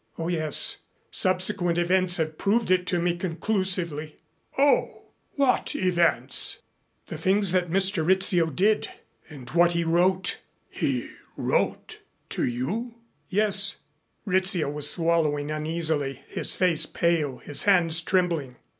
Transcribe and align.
"Oh, 0.17 0.29
yes. 0.29 0.77
Subsequent 1.11 1.77
events 1.77 2.17
have 2.17 2.39
proved 2.39 2.71
it 2.71 2.87
to 2.87 2.97
me 2.97 3.15
conclusively." 3.15 4.15
"Oh! 4.57 5.03
What 5.35 5.75
events?" 5.75 6.57
"The 7.05 7.19
things 7.19 7.51
that 7.51 7.69
Mr. 7.69 8.03
Rizzio 8.03 8.47
did 8.47 8.87
and 9.29 9.47
what 9.51 9.73
he 9.73 9.83
wrote." 9.83 10.39
"He 10.71 11.11
wrote 11.37 11.99
to 12.29 12.43
you?" 12.43 12.95
"Yes." 13.29 13.75
Rizzio 14.25 14.71
was 14.71 14.89
swallowing 14.89 15.51
uneasily, 15.51 16.23
his 16.27 16.55
face 16.55 16.87
pale, 16.87 17.37
his 17.37 17.65
hands 17.65 18.01
trembling. 18.01 18.55